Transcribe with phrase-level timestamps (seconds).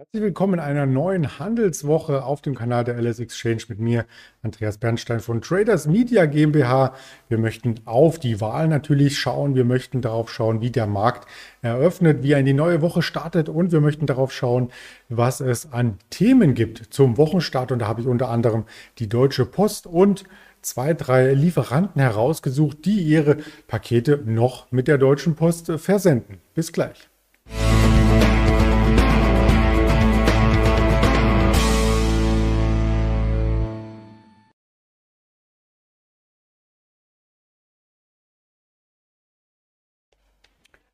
[0.00, 4.06] Herzlich willkommen in einer neuen Handelswoche auf dem Kanal der LS Exchange mit mir,
[4.42, 6.94] Andreas Bernstein von Traders Media GmbH.
[7.28, 9.56] Wir möchten auf die Wahl natürlich schauen.
[9.56, 11.26] Wir möchten darauf schauen, wie der Markt
[11.62, 14.70] eröffnet, wie er in die neue Woche startet und wir möchten darauf schauen,
[15.08, 17.72] was es an Themen gibt zum Wochenstart.
[17.72, 18.66] Und da habe ich unter anderem
[19.00, 20.22] die Deutsche Post und
[20.62, 26.38] zwei, drei Lieferanten herausgesucht, die ihre Pakete noch mit der Deutschen Post versenden.
[26.54, 27.08] Bis gleich.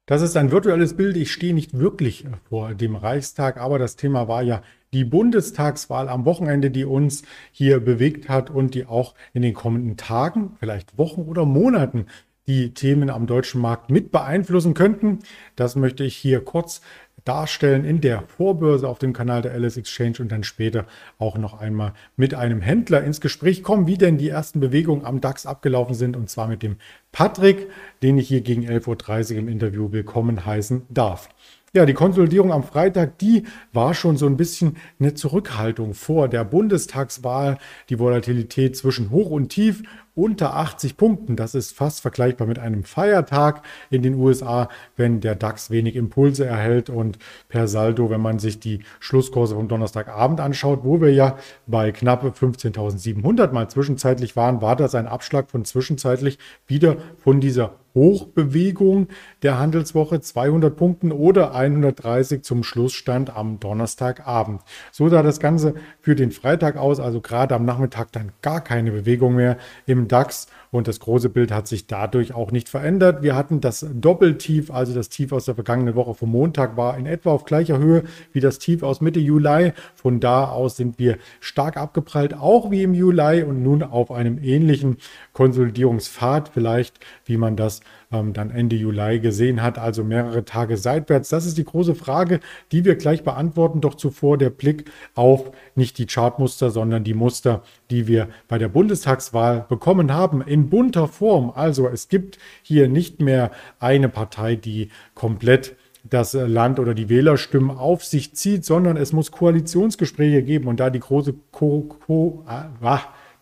[0.07, 1.17] Das ist ein virtuelles Bild.
[1.17, 4.61] Ich stehe nicht wirklich vor dem Reichstag, aber das Thema war ja
[4.93, 7.23] die Bundestagswahl am Wochenende, die uns
[7.53, 12.05] hier bewegt hat und die auch in den kommenden Tagen, vielleicht Wochen oder Monaten
[12.47, 15.20] die Themen am deutschen Markt mit beeinflussen könnten.
[15.56, 16.83] Das möchte ich hier kurz
[17.25, 20.86] darstellen in der Vorbörse auf dem Kanal der LS Exchange und dann später
[21.19, 25.20] auch noch einmal mit einem Händler ins Gespräch kommen, wie denn die ersten Bewegungen am
[25.20, 26.77] DAX abgelaufen sind und zwar mit dem
[27.12, 27.69] Patrick,
[28.03, 31.28] den ich hier gegen 11.30 Uhr im Interview willkommen heißen darf.
[31.77, 36.44] Ja, die Konsolidierung am Freitag, die war schon so ein bisschen eine Zurückhaltung vor der
[36.44, 37.58] Bundestagswahl.
[37.89, 39.83] Die Volatilität zwischen Hoch und Tief
[40.14, 41.34] unter 80 Punkten.
[41.34, 46.44] Das ist fast vergleichbar mit einem Feiertag in den USA, wenn der DAX wenig Impulse
[46.44, 51.38] erhält und per Saldo, wenn man sich die Schlusskurse vom Donnerstagabend anschaut, wo wir ja
[51.66, 56.38] bei knapp 15.700 mal zwischenzeitlich waren, war das ein Abschlag von zwischenzeitlich
[56.69, 59.09] wieder von dieser Hochbewegung
[59.42, 64.62] der Handelswoche 200 Punkten oder 130 zum Schlussstand am Donnerstagabend.
[64.92, 68.91] So sah das Ganze für den Freitag aus, also gerade am Nachmittag dann gar keine
[68.91, 73.22] Bewegung mehr im DAX und das große Bild hat sich dadurch auch nicht verändert.
[73.22, 77.06] Wir hatten das Doppeltief, also das Tief aus der vergangenen Woche vom Montag war in
[77.06, 79.72] etwa auf gleicher Höhe wie das Tief aus Mitte Juli.
[79.94, 84.43] Von da aus sind wir stark abgeprallt, auch wie im Juli und nun auf einem
[84.43, 84.97] ähnlichen
[85.32, 87.81] Konsolidierungspfad vielleicht, wie man das
[88.22, 91.28] dann Ende Juli gesehen hat, also mehrere Tage seitwärts.
[91.28, 92.41] Das ist die große Frage,
[92.72, 93.80] die wir gleich beantworten.
[93.80, 98.69] Doch zuvor der Blick auf nicht die Chartmuster, sondern die Muster, die wir bei der
[98.69, 101.52] Bundestagswahl bekommen haben, in bunter Form.
[101.54, 105.76] Also es gibt hier nicht mehr eine Partei, die komplett
[106.08, 110.69] das Land oder die Wählerstimmen auf sich zieht, sondern es muss Koalitionsgespräche geben.
[110.69, 112.69] Und da die große Ko Ko ah,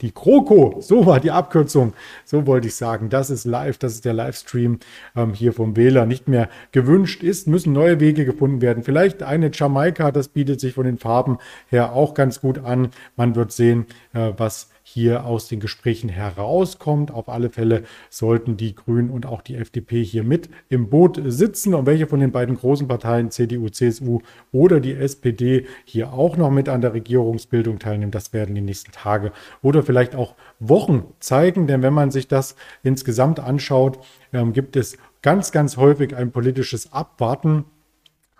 [0.02, 3.08] die Kroko, so war die Abkürzung, so wollte ich sagen.
[3.08, 4.80] Das ist live, das ist der Livestream
[5.16, 6.04] ähm, hier vom Wähler.
[6.04, 8.82] Nicht mehr gewünscht ist, müssen neue Wege gefunden werden.
[8.82, 12.88] Vielleicht eine Jamaika, das bietet sich von den Farben her auch ganz gut an.
[13.16, 17.10] Man wird sehen, äh, was hier aus den Gesprächen herauskommt.
[17.10, 21.75] Auf alle Fälle sollten die Grünen und auch die FDP hier mit im Boot sitzen
[21.75, 24.20] und welche von den beiden großen Parteien, CDU, CSU
[24.50, 28.93] oder die SPD, hier auch noch mit an der Regierungsbildung teilnehmen, das werden die nächsten
[28.93, 29.32] Tage
[29.62, 31.66] oder vielleicht auch Wochen zeigen.
[31.66, 33.99] Denn wenn man sich das insgesamt anschaut,
[34.32, 37.64] ähm, gibt es ganz, ganz häufig ein politisches Abwarten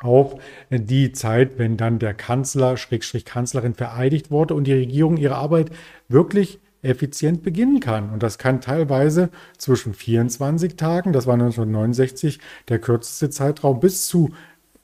[0.03, 0.37] auf
[0.71, 5.71] die Zeit, wenn dann der Kanzler, Schrägstrich Kanzlerin vereidigt wurde und die Regierung ihre Arbeit
[6.09, 8.11] wirklich effizient beginnen kann.
[8.11, 14.31] Und das kann teilweise zwischen 24 Tagen, das war 1969 der kürzeste Zeitraum, bis zu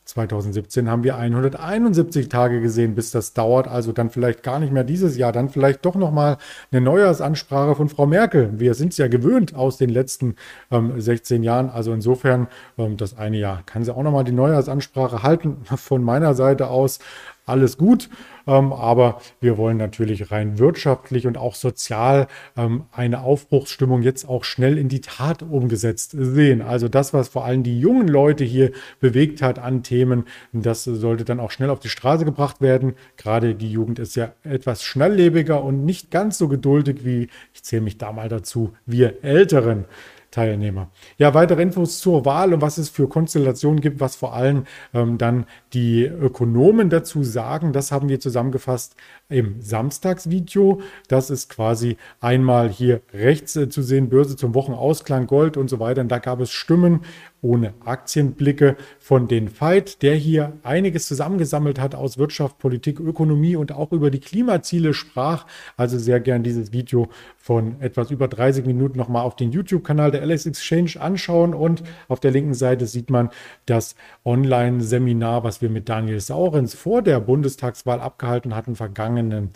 [0.08, 3.68] 2017 haben wir 171 Tage gesehen, bis das dauert.
[3.68, 6.38] Also dann vielleicht gar nicht mehr dieses Jahr, dann vielleicht doch nochmal
[6.72, 8.58] eine Neujahrsansprache von Frau Merkel.
[8.58, 10.36] Wir sind es ja gewöhnt aus den letzten
[10.70, 11.68] ähm, 16 Jahren.
[11.68, 12.48] Also insofern,
[12.78, 15.58] ähm, das eine Jahr kann sie auch nochmal die Neujahrsansprache halten.
[15.76, 17.00] Von meiner Seite aus
[17.48, 18.08] alles gut.
[18.48, 24.42] Ähm, aber wir wollen natürlich rein wirtschaftlich und auch sozial ähm, eine Aufbruchsstimmung jetzt auch
[24.44, 26.62] schnell in die Tat umgesetzt sehen.
[26.62, 31.24] Also das, was vor allem die jungen Leute hier bewegt hat an Themen, das sollte
[31.24, 32.94] dann auch schnell auf die Straße gebracht werden.
[33.18, 37.82] Gerade die Jugend ist ja etwas schnelllebiger und nicht ganz so geduldig wie, ich zähle
[37.82, 39.84] mich da mal dazu, wir Älteren.
[40.30, 40.90] Teilnehmer.
[41.16, 45.16] Ja, weitere Infos zur Wahl und was es für Konstellationen gibt, was vor allem ähm,
[45.16, 48.94] dann die Ökonomen dazu sagen, das haben wir zusammengefasst
[49.28, 50.80] im Samstagsvideo.
[51.08, 55.80] Das ist quasi einmal hier rechts äh, zu sehen, Börse zum Wochenausklang, Gold und so
[55.80, 56.02] weiter.
[56.02, 57.00] Und da gab es Stimmen
[57.40, 63.72] ohne Aktienblicke von den Veit, der hier einiges zusammengesammelt hat aus Wirtschaft, Politik, Ökonomie und
[63.72, 65.46] auch über die Klimaziele sprach.
[65.76, 67.08] Also sehr gern dieses Video
[67.48, 71.54] von etwas über 30 Minuten nochmal auf den YouTube-Kanal der LS Exchange anschauen.
[71.54, 73.30] Und auf der linken Seite sieht man
[73.64, 79.54] das Online-Seminar, was wir mit Daniel Saurens vor der Bundestagswahl abgehalten hatten, vergangenen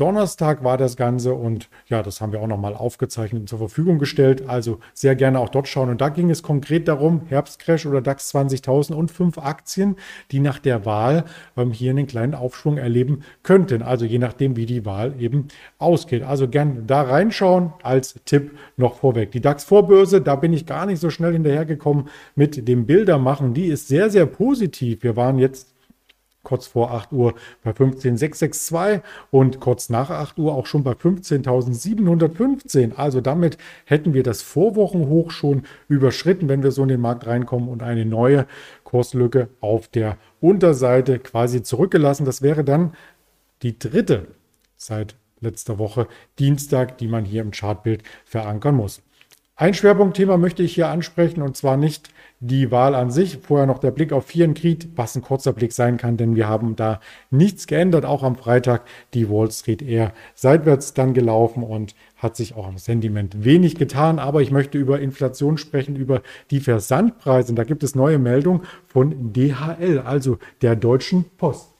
[0.00, 3.98] Donnerstag war das Ganze und ja, das haben wir auch nochmal aufgezeichnet und zur Verfügung
[3.98, 4.48] gestellt.
[4.48, 5.90] Also sehr gerne auch dort schauen.
[5.90, 9.96] Und da ging es konkret darum, Herbstcrash oder DAX 20.000 und fünf Aktien,
[10.30, 11.24] die nach der Wahl
[11.56, 13.82] ähm, hier einen kleinen Aufschwung erleben könnten.
[13.82, 15.48] Also je nachdem, wie die Wahl eben
[15.78, 16.22] ausgeht.
[16.22, 19.32] Also gerne da reinschauen als Tipp noch vorweg.
[19.32, 23.52] Die DAX-Vorbörse, da bin ich gar nicht so schnell hinterhergekommen mit dem Bildermachen.
[23.52, 25.02] Die ist sehr, sehr positiv.
[25.02, 25.74] Wir waren jetzt
[26.42, 32.96] kurz vor 8 Uhr bei 15.662 und kurz nach 8 Uhr auch schon bei 15.715.
[32.96, 37.68] Also damit hätten wir das Vorwochenhoch schon überschritten, wenn wir so in den Markt reinkommen
[37.68, 38.46] und eine neue
[38.84, 42.24] Kurslücke auf der Unterseite quasi zurückgelassen.
[42.24, 42.94] Das wäre dann
[43.62, 44.28] die dritte
[44.76, 46.06] seit letzter Woche
[46.38, 49.02] Dienstag, die man hier im Chartbild verankern muss.
[49.56, 52.10] Ein Schwerpunktthema möchte ich hier ansprechen und zwar nicht
[52.40, 53.38] die Wahl an sich.
[53.38, 56.74] Vorher noch der Blick auf Vierenkrieg, was ein kurzer Blick sein kann, denn wir haben
[56.74, 57.00] da
[57.30, 58.06] nichts geändert.
[58.06, 58.82] Auch am Freitag
[59.14, 64.18] die Wall Street eher seitwärts dann gelaufen und hat sich auch am Sentiment wenig getan.
[64.18, 67.52] Aber ich möchte über Inflation sprechen, über die Versandpreise.
[67.52, 71.74] Und da gibt es neue Meldungen von DHL, also der Deutschen Post.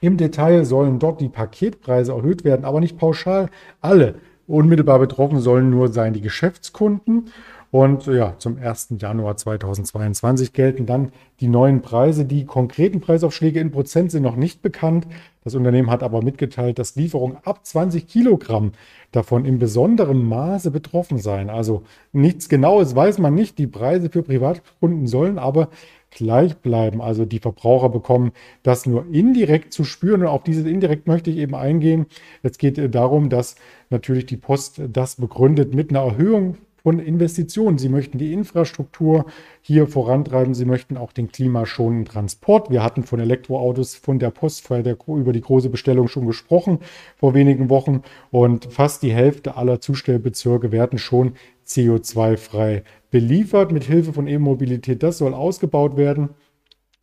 [0.00, 3.48] Im Detail sollen dort die Paketpreise erhöht werden, aber nicht pauschal
[3.80, 4.16] alle.
[4.46, 7.30] Unmittelbar betroffen sollen nur sein die Geschäftskunden.
[7.70, 8.94] Und ja, zum 1.
[8.98, 12.24] Januar 2022 gelten dann die neuen Preise.
[12.24, 15.06] Die konkreten Preisaufschläge in Prozent sind noch nicht bekannt.
[15.44, 18.72] Das Unternehmen hat aber mitgeteilt, dass Lieferungen ab 20 Kilogramm
[19.12, 21.50] davon in besonderem Maße betroffen seien.
[21.50, 21.82] Also
[22.12, 23.58] nichts Genaues weiß man nicht.
[23.58, 25.68] Die Preise für Privatkunden sollen aber
[26.10, 27.02] gleich bleiben.
[27.02, 28.32] Also die Verbraucher bekommen
[28.62, 30.22] das nur indirekt zu spüren.
[30.22, 32.06] Und auf dieses indirekt möchte ich eben eingehen.
[32.42, 33.56] Es geht darum, dass
[33.90, 37.78] natürlich die Post das begründet mit einer Erhöhung von Investitionen.
[37.78, 39.26] Sie möchten die Infrastruktur
[39.60, 40.54] hier vorantreiben.
[40.54, 42.70] Sie möchten auch den klimaschonenden Transport.
[42.70, 46.78] Wir hatten von Elektroautos von der Post der, über die große Bestellung schon gesprochen
[47.16, 48.02] vor wenigen Wochen.
[48.30, 51.32] Und fast die Hälfte aller Zustellbezirke werden schon
[51.66, 55.02] CO2-frei beliefert mit Hilfe von E-Mobilität.
[55.02, 56.30] Das soll ausgebaut werden.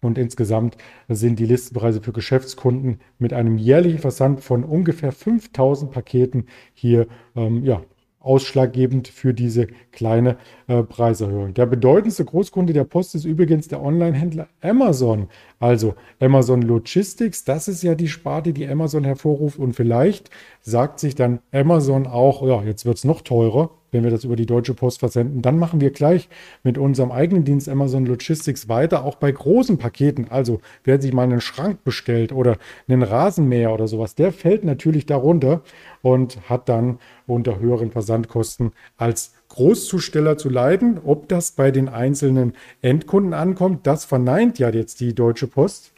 [0.01, 0.77] Und insgesamt
[1.09, 7.63] sind die Listenpreise für Geschäftskunden mit einem jährlichen Versand von ungefähr 5000 Paketen hier ähm,
[7.63, 7.81] ja,
[8.25, 10.37] ausschlaggebend für diese kleine
[10.67, 11.53] äh, Preiserhöhung.
[11.53, 15.27] Der bedeutendste Großkunde der Post ist übrigens der Online-Händler Amazon.
[15.59, 19.59] Also Amazon Logistics, das ist ja die Sparte, die Amazon hervorruft.
[19.59, 20.29] Und vielleicht
[20.61, 24.35] sagt sich dann Amazon auch, ja, jetzt wird es noch teurer wenn wir das über
[24.35, 25.41] die Deutsche Post versenden.
[25.41, 26.29] Dann machen wir gleich
[26.63, 30.27] mit unserem eigenen Dienst Amazon Logistics weiter, auch bei großen Paketen.
[30.29, 32.57] Also wer sich mal einen Schrank bestellt oder
[32.87, 35.61] einen Rasenmäher oder sowas, der fällt natürlich darunter
[36.01, 40.99] und hat dann unter höheren Versandkosten als Großzusteller zu leiden.
[41.03, 45.94] Ob das bei den einzelnen Endkunden ankommt, das verneint ja jetzt die Deutsche Post.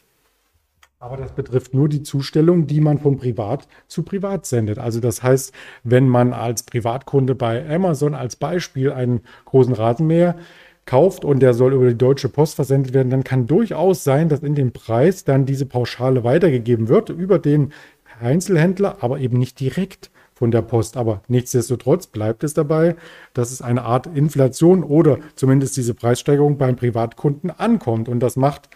[1.00, 4.80] Aber das betrifft nur die Zustellung, die man von Privat zu Privat sendet.
[4.80, 5.54] Also das heißt,
[5.84, 10.34] wenn man als Privatkunde bei Amazon als Beispiel einen großen Rasenmäher
[10.86, 14.40] kauft und der soll über die Deutsche Post versendet werden, dann kann durchaus sein, dass
[14.40, 17.72] in dem Preis dann diese Pauschale weitergegeben wird über den
[18.20, 20.96] Einzelhändler, aber eben nicht direkt von der Post.
[20.96, 22.96] Aber nichtsdestotrotz bleibt es dabei,
[23.34, 28.08] dass es eine Art Inflation oder zumindest diese Preissteigerung beim Privatkunden ankommt.
[28.08, 28.68] Und das macht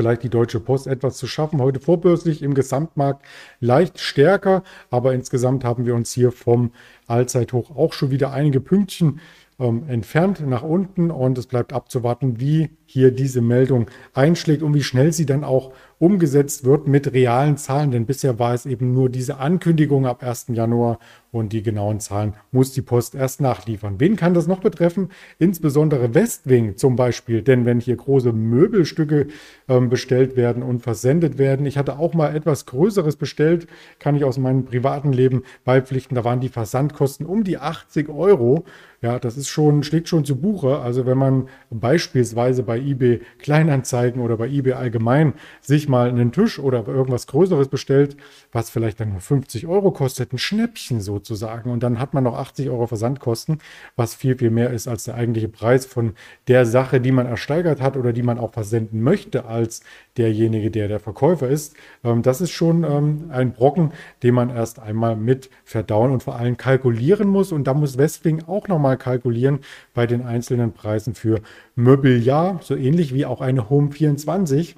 [0.00, 1.60] vielleicht die Deutsche Post etwas zu schaffen.
[1.60, 3.26] Heute vorbörslich im Gesamtmarkt
[3.60, 6.72] leicht stärker, aber insgesamt haben wir uns hier vom
[7.06, 9.20] Allzeithoch auch schon wieder einige Pünktchen
[9.58, 14.82] ähm, entfernt nach unten und es bleibt abzuwarten, wie hier diese Meldung einschlägt und wie
[14.82, 15.70] schnell sie dann auch
[16.00, 17.92] umgesetzt wird mit realen Zahlen.
[17.92, 20.46] Denn bisher war es eben nur diese Ankündigung ab 1.
[20.48, 20.98] Januar
[21.30, 24.00] und die genauen Zahlen muss die Post erst nachliefern.
[24.00, 25.10] Wen kann das noch betreffen?
[25.38, 27.42] Insbesondere Westwing zum Beispiel.
[27.42, 29.28] Denn wenn hier große Möbelstücke
[29.68, 33.68] ähm, bestellt werden und versendet werden, ich hatte auch mal etwas Größeres bestellt,
[34.00, 36.16] kann ich aus meinem privaten Leben beipflichten.
[36.16, 38.64] Da waren die Versandkosten um die 80 Euro.
[39.02, 40.78] Ja, das ist schon, schlägt schon zu Buche.
[40.78, 46.58] Also wenn man beispielsweise bei eBay Kleinanzeigen oder bei eBay allgemein sich mal einen Tisch
[46.58, 48.16] oder irgendwas Größeres bestellt,
[48.52, 51.70] was vielleicht dann nur 50 Euro kostet, ein Schnäppchen sozusagen.
[51.70, 53.58] Und dann hat man noch 80 Euro Versandkosten,
[53.96, 56.14] was viel, viel mehr ist als der eigentliche Preis von
[56.48, 59.82] der Sache, die man ersteigert hat oder die man auch versenden möchte als
[60.16, 61.74] derjenige, der der Verkäufer ist.
[62.04, 66.36] Ähm, das ist schon ähm, ein Brocken, den man erst einmal mit verdauen und vor
[66.36, 67.52] allem kalkulieren muss.
[67.52, 69.60] Und da muss Westwing auch nochmal kalkulieren
[69.94, 71.40] bei den einzelnen Preisen für
[71.76, 74.76] Mobiliar, so ähnlich wie auch eine Home 24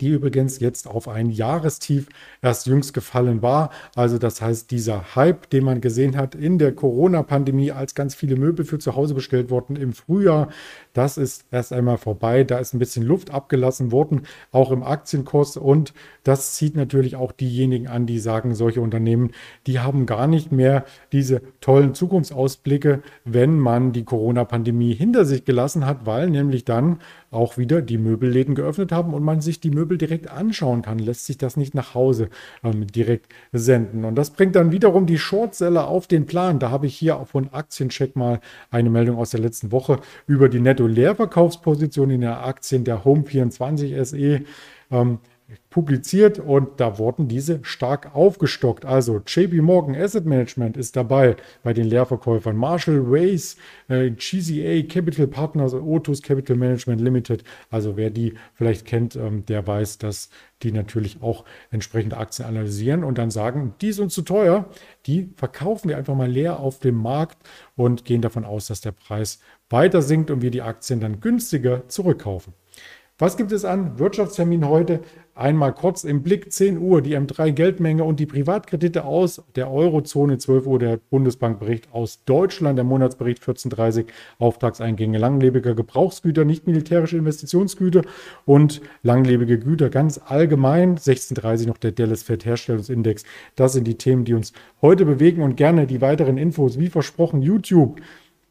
[0.00, 2.06] die übrigens jetzt auf ein Jahrestief
[2.40, 3.70] erst jüngst gefallen war.
[3.96, 8.36] Also das heißt, dieser Hype, den man gesehen hat in der Corona-Pandemie, als ganz viele
[8.36, 10.50] Möbel für zu Hause bestellt wurden im Frühjahr,
[10.98, 12.42] Das ist erst einmal vorbei.
[12.42, 15.56] Da ist ein bisschen Luft abgelassen worden, auch im Aktienkurs.
[15.56, 19.30] Und das zieht natürlich auch diejenigen an, die sagen, solche Unternehmen,
[19.68, 25.86] die haben gar nicht mehr diese tollen Zukunftsausblicke, wenn man die Corona-Pandemie hinter sich gelassen
[25.86, 26.98] hat, weil nämlich dann
[27.30, 31.26] auch wieder die Möbelläden geöffnet haben und man sich die Möbel direkt anschauen kann, lässt
[31.26, 32.30] sich das nicht nach Hause
[32.64, 34.04] ähm, direkt senden.
[34.04, 36.58] Und das bringt dann wiederum die Shortseller auf den Plan.
[36.58, 38.40] Da habe ich hier von Aktiencheck mal
[38.70, 44.42] eine Meldung aus der letzten Woche über die Netto-Leerverkaufsposition in den Aktien der Home24 SE.
[44.90, 45.18] Ähm,
[45.70, 48.84] publiziert und da wurden diese stark aufgestockt.
[48.84, 52.56] Also JP Morgan Asset Management ist dabei bei den Leerverkäufern.
[52.56, 53.56] Marshall Ways,
[53.88, 57.44] äh, GCA Capital Partners, Otus Capital Management Limited.
[57.70, 60.30] Also wer die vielleicht kennt, ähm, der weiß, dass
[60.62, 64.68] die natürlich auch entsprechende Aktien analysieren und dann sagen, die sind zu teuer,
[65.06, 67.38] die verkaufen wir einfach mal leer auf dem Markt
[67.76, 69.40] und gehen davon aus, dass der Preis
[69.70, 72.52] weiter sinkt und wir die Aktien dann günstiger zurückkaufen.
[73.20, 75.00] Was gibt es an Wirtschaftstermin heute?
[75.38, 80.38] Einmal kurz im Blick 10 Uhr die M3 Geldmenge und die Privatkredite aus der Eurozone
[80.38, 84.06] 12 Uhr der Bundesbankbericht aus Deutschland, der Monatsbericht 1430
[84.40, 88.02] Auftragseingänge langlebiger Gebrauchsgüter, nicht militärische Investitionsgüter
[88.46, 90.96] und langlebige Güter ganz allgemein.
[90.96, 93.22] 1630 noch der Dallas Fed Herstellungsindex.
[93.54, 94.52] Das sind die Themen, die uns
[94.82, 98.00] heute bewegen und gerne die weiteren Infos wie versprochen YouTube.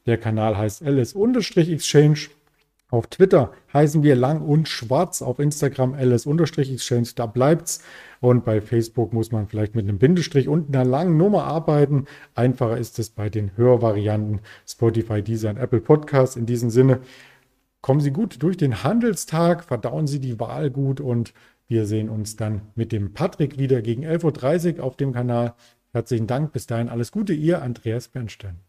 [0.05, 2.29] Der Kanal heißt LS-Exchange.
[2.89, 7.83] Auf Twitter heißen wir lang und schwarz, auf Instagram ls-exchange, da bleibt's.
[8.21, 12.05] Und bei Facebook muss man vielleicht mit einem Bindestrich und einer langen Nummer arbeiten.
[12.33, 16.37] Einfacher ist es bei den Hörvarianten Spotify, Deezer und Apple Podcasts.
[16.37, 17.01] In diesem Sinne,
[17.81, 21.33] kommen Sie gut durch den Handelstag, verdauen Sie die Wahl gut und
[21.67, 25.55] wir sehen uns dann mit dem Patrick wieder gegen 11.30 Uhr auf dem Kanal.
[25.91, 28.66] Herzlichen Dank, bis dahin alles Gute, Ihr Andreas Bernstein.